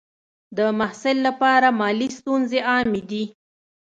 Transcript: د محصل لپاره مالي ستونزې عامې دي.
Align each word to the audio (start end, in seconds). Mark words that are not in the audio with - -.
د 0.57 0.59
محصل 0.79 1.17
لپاره 1.27 1.67
مالي 1.79 2.09
ستونزې 2.17 2.59
عامې 2.71 3.01
دي. 3.09 3.23